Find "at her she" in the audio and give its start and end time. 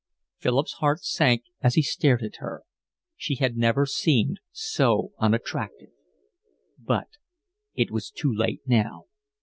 2.23-3.35